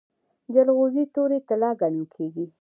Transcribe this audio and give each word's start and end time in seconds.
جلغوزي 0.53 1.03
تورې 1.15 1.39
طلا 1.47 1.71
ګڼل 1.81 2.05
کیږي. 2.13 2.45